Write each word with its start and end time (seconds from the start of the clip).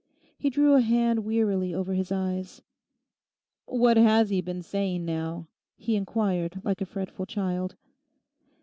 He 0.35 0.49
drew 0.49 0.73
a 0.73 0.81
hand 0.81 1.23
wearily 1.23 1.75
over 1.75 1.93
his 1.93 2.11
eyes. 2.11 2.63
'What 3.67 3.97
has 3.97 4.31
he 4.31 4.41
been 4.41 4.63
saying 4.63 5.05
now?' 5.05 5.45
he 5.77 5.95
inquired 5.95 6.59
like 6.63 6.81
a 6.81 6.87
fretful 6.87 7.27
child. 7.27 7.75